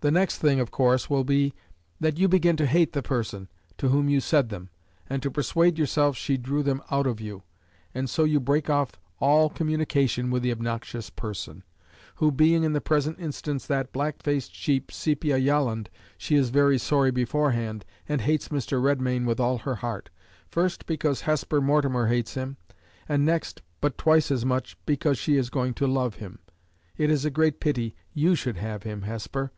[0.00, 1.54] The next thing, of course, will be,
[2.00, 4.68] that you begin to hate the person, to whom you said them,
[5.08, 7.44] and to persuade yourself she drew them out of you;
[7.94, 11.62] and so you break off all communication with the obnoxious person;
[12.16, 16.76] who being, in the present instance, that black faced sheep, Sepia Yolland, she is very
[16.76, 18.82] sorry beforehand, and hates Mr.
[18.82, 20.10] Redmain with all her heart;
[20.48, 22.56] first, because Hesper Mortimer hates him,
[23.08, 26.40] and next, but twice as much, because she is going to love him.
[26.96, 29.48] It is a great pity you should have him, Hesper.